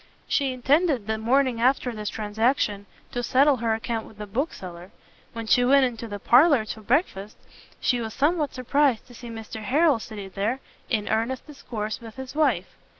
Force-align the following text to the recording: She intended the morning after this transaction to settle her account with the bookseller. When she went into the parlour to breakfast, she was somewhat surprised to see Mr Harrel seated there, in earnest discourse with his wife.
She 0.27 0.51
intended 0.51 1.05
the 1.05 1.19
morning 1.19 1.61
after 1.61 1.91
this 1.93 2.09
transaction 2.09 2.87
to 3.11 3.21
settle 3.21 3.57
her 3.57 3.75
account 3.75 4.07
with 4.07 4.17
the 4.17 4.25
bookseller. 4.25 4.89
When 5.33 5.45
she 5.45 5.63
went 5.63 5.85
into 5.85 6.07
the 6.07 6.17
parlour 6.17 6.65
to 6.73 6.81
breakfast, 6.81 7.37
she 7.79 8.01
was 8.01 8.11
somewhat 8.15 8.51
surprised 8.55 9.05
to 9.09 9.13
see 9.13 9.29
Mr 9.29 9.61
Harrel 9.61 9.99
seated 9.99 10.33
there, 10.33 10.59
in 10.89 11.07
earnest 11.07 11.45
discourse 11.45 12.01
with 12.01 12.15
his 12.15 12.33
wife. 12.33 12.75